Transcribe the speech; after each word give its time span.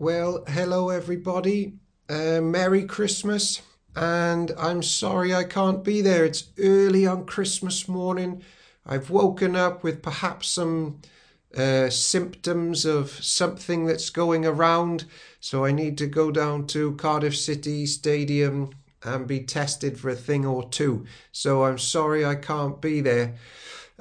Well, 0.00 0.44
hello 0.46 0.90
everybody. 0.90 1.72
Uh, 2.08 2.40
Merry 2.40 2.84
Christmas. 2.84 3.62
And 3.96 4.52
I'm 4.56 4.80
sorry 4.80 5.34
I 5.34 5.42
can't 5.42 5.82
be 5.82 6.02
there. 6.02 6.24
It's 6.24 6.44
early 6.56 7.04
on 7.04 7.26
Christmas 7.26 7.88
morning. 7.88 8.44
I've 8.86 9.10
woken 9.10 9.56
up 9.56 9.82
with 9.82 10.00
perhaps 10.00 10.50
some 10.50 11.00
uh, 11.56 11.90
symptoms 11.90 12.84
of 12.84 13.10
something 13.10 13.86
that's 13.86 14.10
going 14.10 14.46
around. 14.46 15.04
So 15.40 15.64
I 15.64 15.72
need 15.72 15.98
to 15.98 16.06
go 16.06 16.30
down 16.30 16.68
to 16.68 16.94
Cardiff 16.94 17.36
City 17.36 17.84
Stadium 17.84 18.70
and 19.02 19.26
be 19.26 19.40
tested 19.40 19.98
for 19.98 20.10
a 20.10 20.14
thing 20.14 20.46
or 20.46 20.68
two. 20.68 21.06
So 21.32 21.64
I'm 21.64 21.78
sorry 21.78 22.24
I 22.24 22.36
can't 22.36 22.80
be 22.80 23.00
there. 23.00 23.34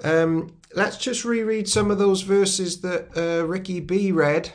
Um, 0.03 0.57
let's 0.75 0.97
just 0.97 1.25
reread 1.25 1.67
some 1.67 1.89
of 1.89 1.97
those 1.97 2.21
verses 2.21 2.81
that 2.81 3.17
uh, 3.17 3.47
Ricky 3.47 3.79
B 3.79 4.11
read. 4.11 4.53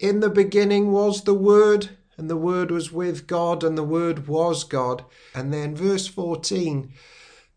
In 0.00 0.20
the 0.20 0.30
beginning 0.30 0.92
was 0.92 1.24
the 1.24 1.34
Word, 1.34 1.90
and 2.16 2.30
the 2.30 2.36
Word 2.36 2.70
was 2.70 2.92
with 2.92 3.26
God, 3.26 3.64
and 3.64 3.76
the 3.76 3.82
Word 3.84 4.28
was 4.28 4.62
God. 4.62 5.04
And 5.34 5.52
then 5.52 5.74
verse 5.74 6.06
14 6.06 6.92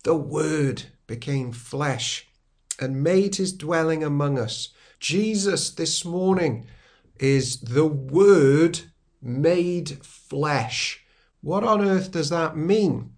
the 0.04 0.16
Word 0.16 0.84
became 1.06 1.52
flesh 1.52 2.28
and 2.80 3.04
made 3.04 3.36
his 3.36 3.54
dwelling 3.54 4.04
among 4.04 4.40
us. 4.40 4.70
Jesus 5.00 5.70
this 5.70 6.04
morning 6.04 6.66
is 7.20 7.62
the 7.62 7.86
Word 7.86 8.82
made 9.22 10.04
flesh. 10.04 11.04
What 11.42 11.64
on 11.64 11.88
earth 11.88 12.12
does 12.12 12.30
that 12.30 12.58
mean? 12.58 13.14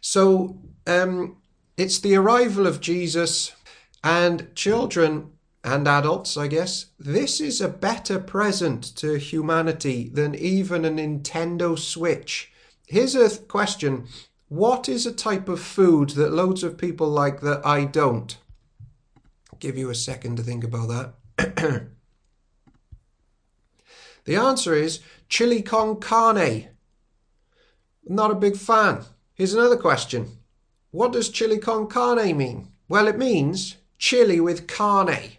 So, 0.00 0.60
um, 0.86 1.38
it's 1.76 1.98
the 1.98 2.14
arrival 2.14 2.68
of 2.68 2.80
Jesus, 2.80 3.52
and 4.04 4.54
children 4.54 5.33
and 5.64 5.88
adults, 5.88 6.36
I 6.36 6.46
guess, 6.46 6.86
this 6.98 7.40
is 7.40 7.62
a 7.62 7.68
better 7.68 8.18
present 8.18 8.84
to 8.96 9.18
humanity 9.18 10.10
than 10.10 10.34
even 10.34 10.84
a 10.84 10.90
Nintendo 10.90 11.78
Switch. 11.78 12.52
Here's 12.86 13.14
a 13.14 13.38
question 13.38 14.06
What 14.48 14.90
is 14.90 15.06
a 15.06 15.12
type 15.12 15.48
of 15.48 15.60
food 15.60 16.10
that 16.10 16.34
loads 16.34 16.62
of 16.62 16.76
people 16.76 17.08
like 17.08 17.40
that 17.40 17.64
I 17.64 17.86
don't? 17.86 18.36
Give 19.58 19.78
you 19.78 19.88
a 19.88 19.94
second 19.94 20.36
to 20.36 20.42
think 20.42 20.64
about 20.64 21.14
that. 21.38 21.86
the 24.26 24.36
answer 24.36 24.74
is 24.74 25.00
chili 25.30 25.62
con 25.62 25.98
carne. 25.98 26.68
Not 28.06 28.30
a 28.30 28.34
big 28.34 28.58
fan. 28.58 29.06
Here's 29.32 29.54
another 29.54 29.78
question 29.78 30.40
What 30.90 31.12
does 31.12 31.30
chili 31.30 31.56
con 31.56 31.86
carne 31.86 32.36
mean? 32.36 32.68
Well, 32.86 33.08
it 33.08 33.16
means 33.16 33.76
chili 33.96 34.40
with 34.40 34.66
carne. 34.66 35.38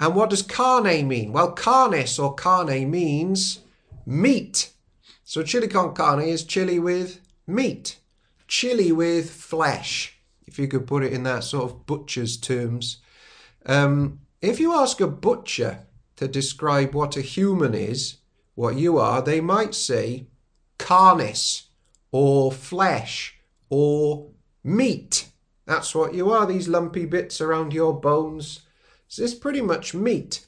And 0.00 0.14
what 0.14 0.30
does 0.30 0.42
carne 0.42 1.06
mean? 1.06 1.30
Well, 1.30 1.52
carnes 1.52 2.18
or 2.18 2.34
carne 2.34 2.90
means 2.90 3.60
meat. 4.06 4.72
So 5.24 5.42
chili 5.42 5.68
con 5.68 5.94
carne 5.94 6.22
is 6.22 6.42
chili 6.42 6.78
with 6.78 7.20
meat, 7.46 7.98
chili 8.48 8.90
with 8.90 9.30
flesh, 9.30 10.18
if 10.46 10.58
you 10.58 10.66
could 10.68 10.86
put 10.86 11.04
it 11.04 11.12
in 11.12 11.22
that 11.24 11.44
sort 11.44 11.70
of 11.70 11.86
butcher's 11.86 12.38
terms. 12.38 12.96
Um, 13.66 14.20
if 14.40 14.58
you 14.58 14.72
ask 14.72 15.02
a 15.02 15.06
butcher 15.06 15.86
to 16.16 16.26
describe 16.26 16.94
what 16.94 17.18
a 17.18 17.20
human 17.20 17.74
is, 17.74 18.16
what 18.54 18.76
you 18.76 18.96
are, 18.98 19.20
they 19.20 19.40
might 19.42 19.74
say 19.74 20.28
carnis 20.78 21.64
or 22.10 22.50
flesh 22.50 23.38
or 23.68 24.30
meat. 24.64 25.28
That's 25.66 25.94
what 25.94 26.14
you 26.14 26.30
are, 26.30 26.46
these 26.46 26.68
lumpy 26.68 27.04
bits 27.04 27.40
around 27.40 27.74
your 27.74 28.00
bones 28.00 28.60
so 29.10 29.24
it's 29.24 29.34
pretty 29.34 29.60
much 29.60 29.92
meat. 29.92 30.46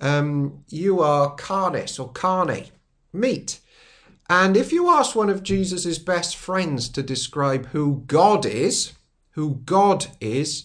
Um, 0.00 0.64
you 0.68 1.00
are 1.00 1.36
carnis 1.36 2.00
or 2.00 2.10
carne, 2.10 2.64
meat. 3.12 3.60
And 4.28 4.56
if 4.56 4.72
you 4.72 4.90
ask 4.90 5.14
one 5.14 5.30
of 5.30 5.44
Jesus' 5.44 5.98
best 5.98 6.34
friends 6.34 6.88
to 6.88 7.04
describe 7.04 7.66
who 7.66 8.02
God 8.08 8.44
is, 8.44 8.94
who 9.30 9.60
God 9.64 10.08
is, 10.20 10.64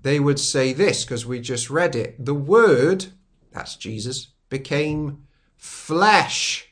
they 0.00 0.18
would 0.18 0.40
say 0.40 0.72
this 0.72 1.04
because 1.04 1.24
we 1.24 1.38
just 1.38 1.70
read 1.70 1.94
it. 1.94 2.24
The 2.24 2.34
Word, 2.34 3.06
that's 3.52 3.76
Jesus, 3.76 4.26
became 4.50 5.28
flesh, 5.56 6.70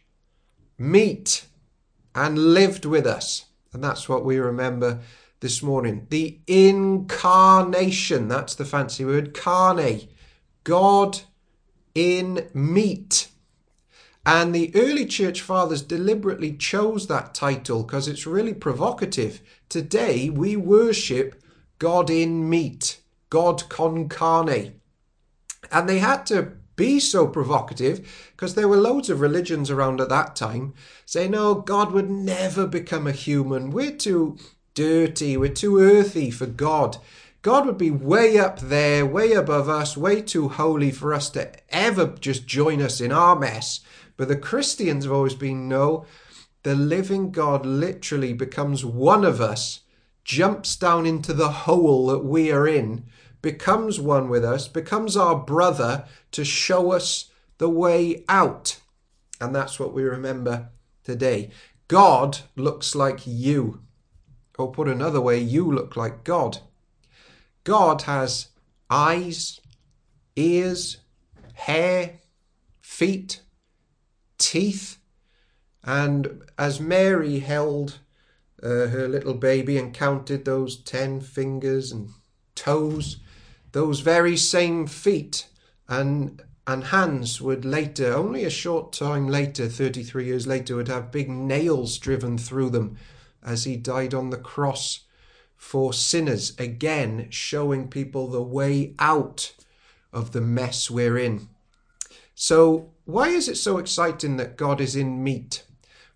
meat, 0.77 1.47
and 2.13 2.37
lived 2.55 2.85
with 2.85 3.07
us. 3.07 3.45
And 3.73 3.85
that's 3.85 4.09
what 4.09 4.25
we 4.25 4.39
remember 4.39 4.99
this 5.41 5.63
morning. 5.63 6.07
The 6.11 6.39
incarnation, 6.47 8.29
that's 8.29 8.55
the 8.55 8.65
fancy 8.65 9.05
word, 9.05 9.35
carne, 9.35 10.09
God 10.65 11.21
in 11.95 12.49
meat. 12.53 13.29
And 14.25 14.55
the 14.55 14.75
early 14.75 15.07
church 15.07 15.41
fathers 15.41 15.83
deliberately 15.83 16.53
chose 16.57 17.07
that 17.07 17.33
title 17.33 17.85
because 17.85 18.09
it's 18.09 18.27
really 18.27 18.55
provocative. 18.55 19.41
Today 19.69 20.29
we 20.31 20.57
worship 20.57 21.41
God 21.79 22.11
in 22.11 22.51
meat, 22.51 23.01
God 23.31 23.69
con 23.69 24.09
carne. 24.09 24.81
And 25.71 25.89
they 25.89 26.01
had 26.01 26.27
to 26.27 26.53
be 26.75 27.01
so 27.01 27.27
provocative 27.27 28.29
because 28.33 28.55
there 28.55 28.69
were 28.69 28.77
loads 28.77 29.09
of 29.09 29.21
religions 29.21 29.71
around 29.71 30.01
at 30.01 30.09
that 30.11 30.37
time 30.37 30.75
saying, 31.07 31.31
no, 31.31 31.55
God 31.55 31.93
would 31.93 32.11
never 32.11 32.67
become 32.67 33.07
a 33.07 33.13
human. 33.13 33.71
We're 33.71 33.97
too 33.97 34.39
dirty, 34.77 35.37
we're 35.37 35.49
too 35.49 35.81
earthy 35.81 36.31
for 36.31 36.47
God. 36.47 36.99
God 37.43 37.67
would 37.67 37.79
be 37.79 37.91
way 37.91 38.39
up 38.39 38.61
there, 38.61 39.07
way 39.07 39.33
above 39.33 39.69
us, 39.69 39.97
way 39.97 40.21
too 40.21 40.49
holy 40.49 40.93
for 40.93 41.15
us 41.15 41.31
to 41.31 41.51
ever 41.75 42.07
just 42.21 42.47
join 42.47 42.83
us 42.83 43.01
in 43.01 43.11
our 43.11 43.37
mess. 43.37 43.81
But 44.17 44.29
the 44.29 44.37
Christians 44.37 45.05
have 45.05 45.13
always 45.13 45.35
been 45.35 45.67
no, 45.67 46.05
the 46.63 46.75
living 46.75 47.31
God 47.31 47.65
literally 47.65 48.33
becomes 48.33 48.85
one 48.85 49.25
of 49.25 49.41
us, 49.41 49.81
jumps 50.25 50.77
down 50.77 51.07
into 51.07 51.33
the 51.33 51.51
hole 51.51 52.09
that 52.09 52.25
we 52.25 52.53
are 52.53 52.69
in, 52.69 53.07
becomes 53.41 53.99
one 53.99 54.29
with 54.29 54.45
us, 54.45 54.69
becomes 54.69 55.17
our 55.17 55.37
brother 55.37 56.05
to 56.33 56.45
show 56.45 56.93
us 56.93 57.31
the 57.59 57.71
way 57.71 58.25
out. 58.29 58.81
And 59.41 59.55
that's 59.55 59.81
what 59.81 59.95
we 59.95 60.03
remember 60.03 60.69
today. 61.03 61.51
God 61.89 62.41
looks 62.57 62.95
like 62.95 63.21
you. 63.25 63.81
Or 64.59 64.71
put 64.71 64.89
another 64.89 65.21
way, 65.21 65.39
you 65.39 65.71
look 65.71 65.97
like 65.97 66.25
God. 66.25 66.59
God 67.65 68.03
has 68.03 68.49
eyes, 68.89 69.61
ears, 70.35 70.99
hair, 71.55 72.21
feet, 72.81 73.43
teeth. 74.39 74.99
And 75.85 76.43
as 76.59 76.81
Mary 76.81 77.41
held 77.41 77.99
uh, 78.63 78.87
her 78.87 79.09
little 79.09 79.35
baby 79.35 79.77
and 79.79 79.93
counted 79.93 80.45
those 80.45 80.77
ten 80.77 81.21
fingers 81.21 81.93
and 81.93 82.11
toes, 82.55 83.19
those 83.73 84.01
very 84.01 84.37
same 84.37 84.87
feet 84.87 85.49
and 85.89 86.43
and 86.69 86.85
hands 86.85 87.41
would 87.41 87.65
later, 87.65 88.13
only 88.13 88.45
a 88.45 88.51
short 88.51 88.93
time 88.93 89.29
later, 89.29 89.69
33 89.69 90.25
years 90.25 90.49
later, 90.49 90.75
would 90.75 90.89
have 90.89 91.13
big 91.13 91.29
nails 91.29 91.97
driven 91.97 92.37
through 92.37 92.71
them 92.71 92.97
as 93.47 93.65
he 93.65 93.77
died 93.77 94.13
on 94.13 94.31
the 94.31 94.37
cross 94.37 95.05
for 95.57 95.95
sinners, 95.95 96.55
again 96.59 97.29
showing 97.31 97.89
people 97.89 98.29
the 98.29 98.43
way 98.43 98.95
out 98.99 99.53
of 100.13 100.33
the 100.33 100.41
mess 100.41 100.91
we're 100.91 101.17
in. 101.17 101.49
So, 102.35 102.91
why 103.05 103.29
is 103.29 103.49
it 103.49 103.57
so 103.57 103.79
exciting 103.79 104.37
that 104.37 104.57
God 104.57 104.81
is 104.81 104.97
in 104.97 105.23
meat? 105.23 105.65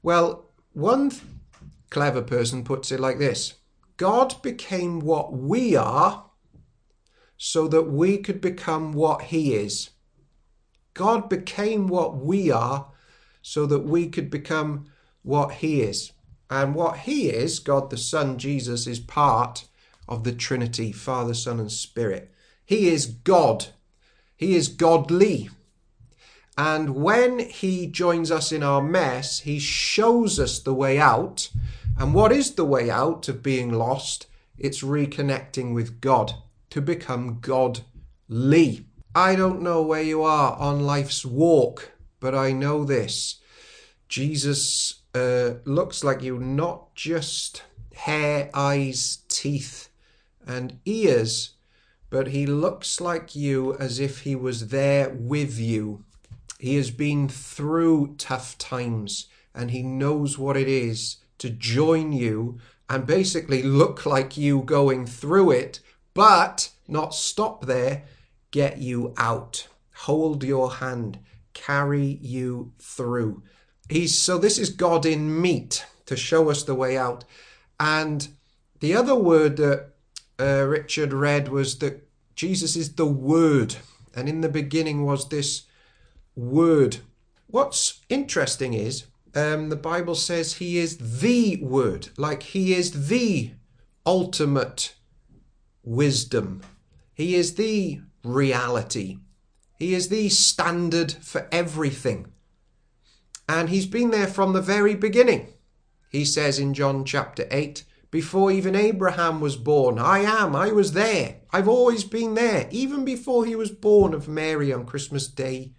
Well, 0.02 0.50
one 0.72 1.10
th- 1.10 1.22
clever 1.88 2.22
person 2.22 2.64
puts 2.64 2.92
it 2.92 3.00
like 3.00 3.19
this 3.19 3.54
God 3.96 4.42
became 4.42 5.00
what 5.00 5.32
we 5.32 5.76
are 5.76 6.26
so 7.36 7.69
that 7.69 7.84
we 7.84 8.19
could 8.19 8.40
become 8.40 8.92
what 8.92 9.22
He 9.22 9.54
is. 9.54 9.90
God 10.94 11.28
became 11.28 11.86
what 11.86 12.16
we 12.16 12.50
are 12.50 12.88
so 13.40 13.64
that 13.66 13.81
we 13.81 14.08
could 14.08 14.31
become 14.31 14.87
what 15.22 15.52
He 15.52 15.81
is. 15.81 16.12
And 16.50 16.75
what 16.75 16.99
he 16.99 17.31
is, 17.31 17.61
God 17.61 17.91
the 17.91 17.97
Son, 17.97 18.37
Jesus, 18.37 18.88
is 18.88 18.99
part 18.99 19.69
of 20.08 20.25
the 20.25 20.32
Trinity, 20.32 20.91
Father, 20.91 21.32
Son, 21.32 21.61
and 21.61 21.70
Spirit. 21.70 22.32
He 22.67 22.88
is 22.88 23.06
God. 23.06 23.67
He 24.37 24.56
is 24.56 24.67
godly. 24.69 25.49
And 26.58 26.97
when 26.97 27.38
he 27.38 27.87
joins 27.87 28.31
us 28.31 28.50
in 28.50 28.64
our 28.64 28.82
mess, 28.82 29.41
he 29.41 29.61
shows 29.61 30.41
us 30.41 30.58
the 30.58 30.75
way 30.75 30.99
out. 30.99 31.49
And 31.97 32.12
what 32.12 32.32
is 32.32 32.55
the 32.55 32.64
way 32.64 32.91
out 32.91 33.29
of 33.29 33.43
being 33.43 33.73
lost? 33.73 34.26
It's 34.58 34.82
reconnecting 34.82 35.73
with 35.73 36.00
God 36.00 36.35
to 36.70 36.82
become 36.82 37.38
godly. 37.41 38.87
I 39.14 39.37
don't 39.37 39.62
know 39.62 39.82
where 39.82 40.03
you 40.03 40.23
are 40.23 40.56
on 40.56 40.81
life's 40.81 41.25
walk, 41.25 41.93
but 42.19 42.35
I 42.35 42.53
know 42.53 42.85
this. 42.85 43.41
Jesus 44.08 45.00
uh, 45.14 45.54
looks 45.64 46.04
like 46.04 46.22
you 46.22 46.38
not 46.38 46.94
just 46.94 47.62
hair, 47.94 48.50
eyes, 48.54 49.18
teeth, 49.28 49.88
and 50.46 50.78
ears, 50.84 51.50
but 52.08 52.28
he 52.28 52.46
looks 52.46 53.00
like 53.00 53.36
you 53.36 53.76
as 53.78 54.00
if 54.00 54.20
he 54.20 54.34
was 54.34 54.68
there 54.68 55.10
with 55.10 55.58
you. 55.58 56.04
He 56.58 56.76
has 56.76 56.90
been 56.90 57.28
through 57.28 58.16
tough 58.18 58.58
times 58.58 59.26
and 59.54 59.70
he 59.70 59.82
knows 59.82 60.38
what 60.38 60.56
it 60.56 60.68
is 60.68 61.16
to 61.38 61.50
join 61.50 62.12
you 62.12 62.58
and 62.88 63.06
basically 63.06 63.62
look 63.62 64.04
like 64.04 64.36
you 64.36 64.62
going 64.62 65.06
through 65.06 65.52
it, 65.52 65.80
but 66.12 66.70
not 66.88 67.14
stop 67.14 67.66
there, 67.66 68.04
get 68.50 68.78
you 68.78 69.14
out, 69.16 69.68
hold 69.94 70.42
your 70.42 70.72
hand, 70.72 71.18
carry 71.54 72.18
you 72.20 72.72
through. 72.78 73.42
He's 73.90 74.19
so 74.19 74.38
this 74.38 74.58
is 74.58 74.70
God 74.70 75.04
in 75.04 75.40
meat 75.40 75.84
to 76.06 76.16
show 76.16 76.48
us 76.48 76.62
the 76.62 76.75
way 76.75 76.96
out. 76.96 77.25
And 77.78 78.28
the 78.81 78.94
other 78.94 79.14
word 79.14 79.56
that 79.58 79.90
uh, 80.40 80.64
Richard 80.66 81.12
read 81.12 81.48
was 81.48 81.78
that 81.81 82.08
Jesus 82.34 82.75
is 82.75 82.94
the 82.94 83.06
Word, 83.06 83.76
and 84.14 84.28
in 84.28 84.40
the 84.40 84.48
beginning 84.48 85.04
was 85.04 85.28
this 85.28 85.64
Word. 86.34 86.98
What's 87.48 88.00
interesting 88.08 88.72
is 88.72 89.04
um, 89.34 89.69
the 89.69 89.76
Bible 89.76 90.14
says 90.14 90.54
He 90.54 90.78
is 90.78 91.20
the 91.20 91.58
Word, 91.62 92.08
like 92.16 92.43
He 92.43 92.72
is 92.72 93.08
the 93.08 93.50
ultimate 94.06 94.94
wisdom. 95.82 96.62
He 97.12 97.34
is 97.34 97.56
the 97.56 98.00
reality. 98.25 99.19
He 99.78 99.93
is 99.93 100.08
the 100.08 100.31
standard 100.31 101.12
for 101.12 101.46
everything. 101.52 102.32
And 103.50 103.69
He's 103.69 103.87
been 103.87 104.12
there 104.12 104.29
from 104.29 104.52
the 104.52 104.62
very 104.62 104.94
beginning. 104.94 105.49
He 106.08 106.25
says 106.25 106.61
in 106.61 106.73
John 106.73 107.05
chapter 107.05 107.49
8, 107.50 107.82
before 108.12 108.52
even 108.52 108.76
Abraham 108.76 109.41
was 109.41 109.56
born. 109.56 109.99
I 109.99 110.20
am, 110.20 110.55
I 110.55 110.70
was 110.70 110.93
there. 110.93 111.38
I've 111.52 111.67
always 111.67 112.05
been 112.05 112.35
there. 112.35 112.69
Even 112.70 113.05
before 113.05 113.44
he 113.44 113.56
was 113.56 113.73
born 113.73 114.14
of 114.14 114.29
Mary 114.29 114.73
on 114.73 114.87
Christmas 114.87 115.26
Day, 115.26 115.73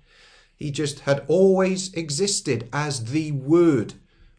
he 0.53 0.69
just 0.69 1.01
had 1.01 1.23
always 1.29 1.93
existed 1.93 2.67
as 2.73 3.05
the 3.05 3.31
Word, 3.31 3.93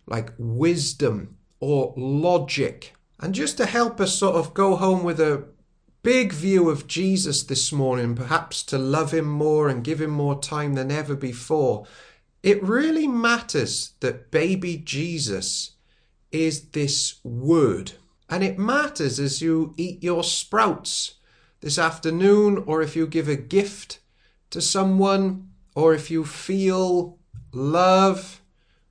like 0.07 0.35
wisdom 0.37 1.39
or 1.59 1.95
logic. 1.97 2.93
And 3.19 3.35
just 3.35 3.57
to 3.57 3.65
help 3.65 3.99
us 3.99 4.15
sort 4.15 4.37
of 4.37 4.53
go 4.53 4.77
home 4.77 5.05
with 5.05 5.21
a 5.21 5.45
big 6.03 6.35
view 6.35 6.69
of 6.69 6.87
Jesus 6.87 7.43
this 7.43 7.73
morning, 7.73 8.15
perhaps 8.15 8.63
to 8.65 8.77
love 8.77 9.13
him 9.15 9.27
more 9.27 9.69
and 9.69 9.85
give 9.85 10.03
him 10.03 10.11
more 10.11 10.39
time 10.39 10.75
than 10.75 10.91
ever 10.91 11.15
before, 11.15 11.87
it 12.43 12.63
really 12.63 13.07
matters 13.07 13.93
that 14.01 14.31
baby 14.31 14.77
Jesus 14.77 15.73
is 16.31 16.71
this 16.71 17.21
word. 17.23 17.93
And 18.29 18.43
it 18.43 18.59
matters 18.59 19.21
as 19.21 19.43
you 19.43 19.75
eat 19.77 20.03
your 20.03 20.25
sprouts 20.25 21.15
this 21.61 21.79
afternoon, 21.79 22.65
or 22.67 22.83
if 22.83 22.97
you 22.97 23.07
give 23.07 23.29
a 23.29 23.37
gift 23.37 24.01
to 24.51 24.61
someone, 24.61 25.51
or 25.75 25.95
if 25.95 26.11
you 26.11 26.25
feel 26.25 27.19
love 27.53 28.41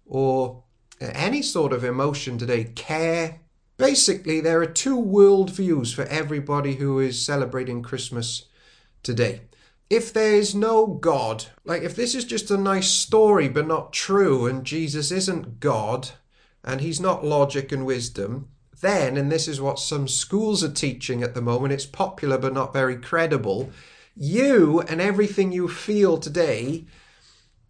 or 0.05 0.63
any 1.01 1.41
sort 1.41 1.73
of 1.73 1.83
emotion 1.83 2.37
today, 2.37 2.65
care. 2.65 3.39
Basically, 3.77 4.39
there 4.39 4.61
are 4.61 4.67
two 4.67 4.97
world 4.97 5.49
views 5.49 5.91
for 5.91 6.03
everybody 6.03 6.75
who 6.75 6.99
is 6.99 7.23
celebrating 7.25 7.81
Christmas 7.81 8.45
today. 9.01 9.41
If 9.91 10.13
there 10.13 10.35
is 10.35 10.55
no 10.55 10.87
God, 10.87 11.47
like 11.65 11.81
if 11.81 11.97
this 11.97 12.15
is 12.15 12.23
just 12.23 12.49
a 12.49 12.55
nice 12.55 12.87
story 12.87 13.49
but 13.49 13.67
not 13.67 13.91
true, 13.91 14.45
and 14.45 14.63
Jesus 14.63 15.11
isn't 15.11 15.59
God, 15.59 16.11
and 16.63 16.79
he's 16.79 17.01
not 17.01 17.25
logic 17.25 17.73
and 17.73 17.85
wisdom, 17.85 18.47
then, 18.79 19.17
and 19.17 19.29
this 19.29 19.49
is 19.49 19.59
what 19.59 19.79
some 19.79 20.07
schools 20.07 20.63
are 20.63 20.71
teaching 20.71 21.21
at 21.23 21.33
the 21.33 21.41
moment, 21.41 21.73
it's 21.73 21.85
popular 21.85 22.37
but 22.37 22.53
not 22.53 22.71
very 22.71 22.95
credible. 22.95 23.69
You 24.15 24.79
and 24.79 25.01
everything 25.01 25.51
you 25.51 25.67
feel 25.67 26.17
today, 26.17 26.85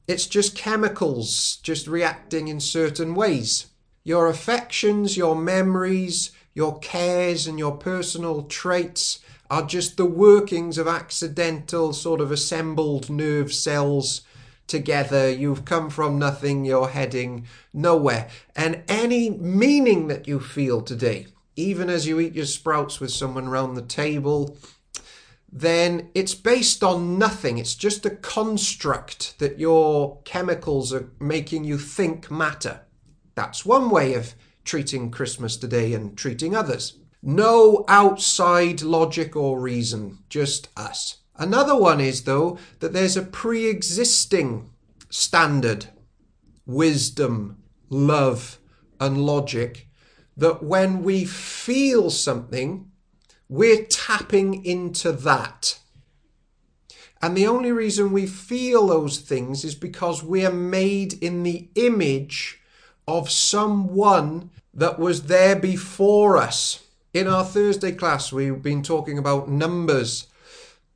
it's 0.08 0.28
just 0.28 0.56
chemicals 0.56 1.58
just 1.64 1.88
reacting 1.88 2.50
in 2.50 2.60
certain 2.60 3.16
ways. 3.16 3.66
Your 4.04 4.28
affections, 4.28 5.18
your 5.18 5.36
memories, 5.36 6.30
your 6.54 6.78
cares, 6.78 7.48
and 7.48 7.58
your 7.58 7.78
personal 7.78 8.44
traits 8.44 9.22
are 9.52 9.64
just 9.64 9.98
the 9.98 10.06
workings 10.06 10.78
of 10.78 10.88
accidental, 10.88 11.92
sort 11.92 12.22
of 12.22 12.32
assembled 12.32 13.10
nerve 13.10 13.54
cells 13.54 14.22
together. 14.66 15.30
You've 15.30 15.66
come 15.66 15.90
from 15.90 16.18
nothing, 16.18 16.64
you're 16.64 16.88
heading 16.88 17.46
nowhere. 17.74 18.30
And 18.56 18.82
any 18.88 19.30
meaning 19.30 20.08
that 20.08 20.26
you 20.26 20.40
feel 20.40 20.82
today, 20.82 21.28
even 21.58 21.90
as 21.90 22.08
you 22.08 22.22
eat 22.22 22.34
your 22.34 22.46
sprouts 22.46 23.02
with 23.02 23.12
someone 23.12 23.50
round 23.50 23.76
the 23.76 23.82
table, 23.82 24.58
then 25.52 26.10
it's 26.16 26.34
based 26.34 26.82
on 26.82 27.20
nothing. 27.20 27.58
It's 27.58 27.76
just 27.76 28.06
a 28.06 28.10
construct 28.10 29.38
that 29.40 29.60
your 29.60 30.22
chemicals 30.24 30.94
are 30.94 31.12
making 31.20 31.66
you 31.66 31.78
think 31.78 32.32
matter. 32.32 32.86
That's 33.36 33.66
one 33.66 33.90
way 33.90 34.14
of 34.14 34.34
treating 34.64 35.12
Christmas 35.12 35.58
today 35.58 35.94
and 35.94 36.18
treating 36.18 36.56
others. 36.56 37.01
No 37.22 37.86
outside 37.88 38.82
logic 38.82 39.36
or 39.36 39.60
reason, 39.60 40.20
just 40.30 40.70
us. 40.76 41.18
Another 41.36 41.76
one 41.76 42.02
is, 42.02 42.24
though, 42.24 42.58
that 42.80 42.94
there's 42.94 43.18
a 43.18 43.22
pre 43.22 43.68
existing 43.68 44.70
standard, 45.10 45.88
wisdom, 46.66 47.64
love, 47.90 48.60
and 49.00 49.26
logic 49.26 49.88
that 50.38 50.64
when 50.64 51.04
we 51.04 51.26
feel 51.26 52.10
something, 52.10 52.90
we're 53.50 53.86
tapping 53.86 54.64
into 54.66 55.12
that. 55.12 55.80
And 57.22 57.38
the 57.38 57.48
only 57.48 57.72
reason 57.72 58.12
we 58.12 58.26
feel 58.26 58.88
those 58.88 59.20
things 59.20 59.64
is 59.64 59.76
because 59.76 60.24
we're 60.24 60.52
made 60.52 61.22
in 61.22 61.44
the 61.44 61.70
image 61.76 62.60
of 63.08 63.30
someone 63.30 64.50
that 64.74 64.98
was 64.98 65.24
there 65.24 65.56
before 65.56 66.38
us. 66.38 66.84
In 67.14 67.28
our 67.28 67.44
Thursday 67.44 67.92
class, 67.92 68.32
we've 68.32 68.62
been 68.62 68.82
talking 68.82 69.18
about 69.18 69.50
numbers 69.50 70.28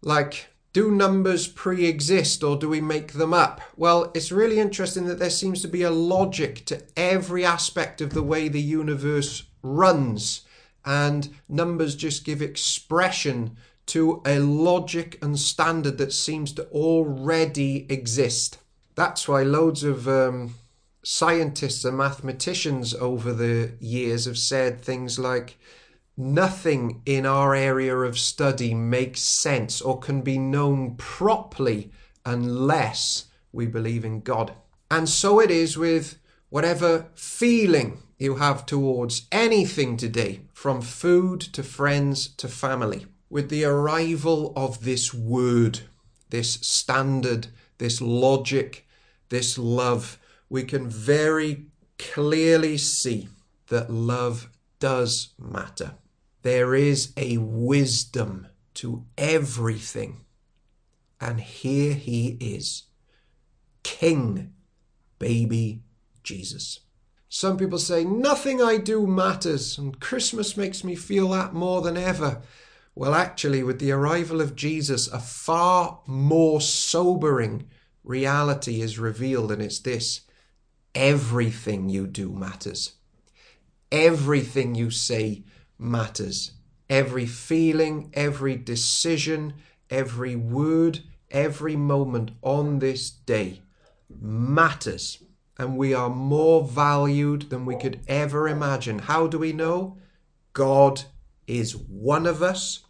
like, 0.02 0.48
do 0.72 0.90
numbers 0.90 1.46
pre 1.46 1.86
exist 1.86 2.42
or 2.42 2.56
do 2.56 2.70
we 2.70 2.80
make 2.80 3.14
them 3.14 3.34
up? 3.34 3.60
Well, 3.76 4.12
it's 4.14 4.32
really 4.32 4.60
interesting 4.60 5.08
that 5.08 5.20
there 5.20 5.30
seems 5.30 5.62
to 5.64 5.68
be 5.68 5.82
a 5.82 5.92
logic 5.92 6.64
to 6.66 6.82
every 6.96 7.44
aspect 7.44 8.00
of 8.00 8.14
the 8.14 8.24
way 8.24 8.48
the 8.48 8.62
universe 8.62 9.44
runs, 9.62 10.46
and 10.86 11.36
numbers 11.50 11.96
just 11.98 12.24
give 12.24 12.42
expression 12.42 13.58
to 13.88 14.22
a 14.26 14.40
logic 14.40 15.20
and 15.22 15.38
standard 15.38 15.98
that 15.98 16.14
seems 16.14 16.54
to 16.54 16.66
already 16.68 17.86
exist. 17.90 18.58
That's 18.96 19.28
why 19.28 19.44
loads 19.44 19.84
of 19.84 20.08
um, 20.08 20.56
scientists 21.04 21.84
and 21.84 21.98
mathematicians 21.98 22.94
over 22.94 23.34
the 23.34 23.74
years 23.82 24.26
have 24.26 24.38
said 24.38 24.80
things 24.80 25.20
like, 25.20 25.58
Nothing 26.18 27.02
in 27.06 27.26
our 27.26 27.54
area 27.54 27.96
of 27.98 28.18
study 28.18 28.74
makes 28.74 29.20
sense 29.20 29.82
or 29.82 30.00
can 30.00 30.22
be 30.22 30.38
known 30.38 30.96
properly 30.96 31.92
unless 32.26 33.26
we 33.52 33.66
believe 33.66 34.06
in 34.06 34.22
God. 34.22 34.54
And 34.90 35.10
so 35.10 35.42
it 35.42 35.52
is 35.52 35.78
with 35.78 36.18
whatever 36.50 37.08
feeling 37.16 38.02
you 38.18 38.36
have 38.36 38.66
towards 38.66 39.28
anything 39.30 39.98
today, 39.98 40.42
from 40.54 40.82
food 40.82 41.42
to 41.42 41.64
friends 41.64 42.30
to 42.30 42.48
family. 42.48 43.08
With 43.30 43.50
the 43.50 43.66
arrival 43.66 44.54
of 44.56 44.86
this 44.86 45.14
word, 45.14 45.82
this 46.30 46.54
standard, 46.54 47.48
this 47.78 48.00
logic, 48.00 48.88
this 49.28 49.58
love, 49.58 50.18
we 50.50 50.64
can 50.64 50.88
very 50.88 51.66
clearly 51.98 52.78
see 52.78 53.28
that 53.68 53.92
love 53.92 54.50
does 54.80 55.34
matter. 55.38 55.96
There 56.46 56.76
is 56.76 57.12
a 57.18 57.40
wisdom 57.40 58.50
to 58.76 59.04
everything. 59.18 60.26
And 61.20 61.42
here 61.42 61.96
he 61.96 62.38
is, 62.40 62.84
King, 63.82 64.54
baby 65.18 65.82
Jesus. 66.22 66.82
Some 67.30 67.58
people 67.58 67.80
say, 67.80 68.04
Nothing 68.04 68.62
I 68.62 68.78
do 68.78 69.08
matters, 69.08 69.80
and 69.80 70.00
Christmas 70.00 70.56
makes 70.56 70.84
me 70.84 70.94
feel 70.94 71.30
that 71.30 71.56
more 71.56 71.82
than 71.82 71.98
ever. 71.98 72.44
Well, 72.94 73.16
actually, 73.16 73.64
with 73.64 73.80
the 73.80 73.92
arrival 73.92 74.40
of 74.40 74.56
Jesus, 74.56 75.08
a 75.08 75.20
far 75.20 76.02
more 76.06 76.62
sobering 76.62 77.72
reality 78.04 78.82
is 78.82 79.00
revealed, 79.00 79.52
and 79.52 79.64
it's 79.64 79.80
this 79.80 80.22
everything 80.94 81.90
you 81.90 82.06
do 82.06 82.32
matters. 82.32 82.92
Everything 83.92 84.76
you 84.76 84.92
say 84.92 85.44
matters. 85.78 86.52
Every 86.90 87.26
feeling, 87.26 88.12
every 88.14 88.56
decision, 88.56 89.56
every 89.90 90.36
word, 90.36 91.00
every 91.32 91.76
moment 91.76 92.32
on 92.42 92.80
this 92.80 93.10
day 93.10 93.62
matters. 94.22 95.24
And 95.58 95.78
we 95.78 95.94
are 95.94 96.10
more 96.10 96.64
valued 96.64 97.50
than 97.50 97.66
we 97.66 97.76
could 97.76 98.02
ever 98.08 98.48
imagine. 98.48 99.00
How 99.00 99.28
do 99.28 99.40
we 99.40 99.54
know? 99.54 99.98
God 100.54 101.04
is 101.48 101.76
one 101.76 102.26
of 102.26 102.44
us. 102.44 102.86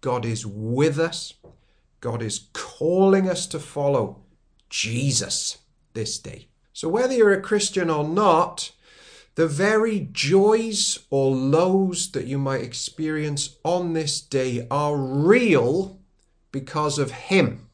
God 0.00 0.24
is 0.24 0.46
with 0.46 0.98
us. 0.98 1.34
God 2.00 2.22
is 2.22 2.48
calling 2.52 3.28
us 3.28 3.46
to 3.48 3.58
follow 3.58 4.22
Jesus 4.70 5.58
this 5.94 6.18
day. 6.18 6.48
So, 6.72 6.88
whether 6.88 7.14
you're 7.14 7.32
a 7.32 7.40
Christian 7.40 7.90
or 7.90 8.04
not, 8.04 8.70
the 9.38 9.46
very 9.46 10.08
joys 10.10 10.98
or 11.10 11.30
lows 11.30 12.10
that 12.10 12.26
you 12.26 12.36
might 12.36 12.60
experience 12.60 13.56
on 13.62 13.92
this 13.92 14.20
day 14.20 14.66
are 14.68 14.96
real 14.96 16.00
because 16.50 16.98
of 16.98 17.12
Him, 17.12 17.68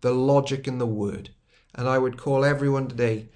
the 0.00 0.12
logic 0.12 0.66
in 0.66 0.78
the 0.78 0.88
Word. 0.88 1.30
And 1.72 1.88
I 1.88 1.98
would 1.98 2.18
call 2.18 2.44
everyone 2.44 2.88
today, 2.88 3.28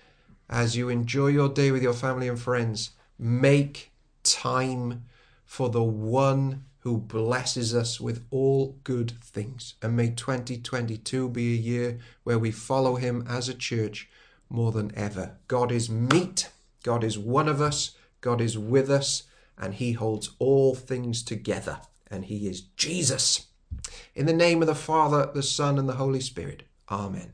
as 0.50 0.76
you 0.76 0.88
enjoy 0.88 1.28
your 1.28 1.49
day 1.49 1.70
with 1.70 1.85
your 1.85 1.92
family 1.92 2.26
and 2.26 2.37
friends, 2.37 2.90
make 3.16 3.92
time 4.25 5.04
for 5.44 5.68
the 5.68 5.85
one 5.85 6.64
who 6.80 6.99
blesses 6.99 7.76
us 7.76 8.00
with 8.00 8.26
all 8.32 8.76
good 8.82 9.12
things. 9.23 9.75
And 9.80 9.94
may 9.94 10.11
2022 10.11 11.28
be 11.28 11.54
a 11.54 11.56
year 11.56 11.99
where 12.25 12.40
we 12.40 12.50
follow 12.50 12.97
Him 12.97 13.25
as 13.28 13.49
a 13.49 13.54
church 13.54 14.08
more 14.50 14.73
than 14.73 14.90
ever. 14.97 15.37
God 15.47 15.70
is 15.70 15.88
meat 15.88 16.49
God 16.82 17.04
is 17.04 17.18
one 17.18 17.49
of 17.49 17.61
us, 17.61 17.97
God 18.20 18.40
is 18.40 18.58
with 18.58 18.90
us, 18.90 19.25
and 19.56 19.75
He 19.75 19.92
holds 19.92 20.30
all 20.38 20.75
things 20.75 21.23
together, 21.23 21.80
and 22.11 22.25
He 22.25 22.49
is 22.49 22.61
Jesus. 22.61 23.47
In 24.14 24.26
the 24.26 24.32
name 24.32 24.62
of 24.62 24.68
the 24.68 24.75
Father, 24.75 25.30
the 25.32 25.42
Son, 25.42 25.78
and 25.78 25.88
the 25.88 25.94
Holy 25.94 26.20
Spirit. 26.20 26.64
Amen. 26.90 27.32